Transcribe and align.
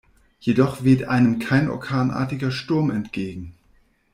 Jedoch 0.39 0.83
weht 0.83 1.03
einem 1.03 1.37
kein 1.37 1.69
orkanartiger 1.69 2.49
Sturm 2.49 2.89
entgegen. 2.89 3.53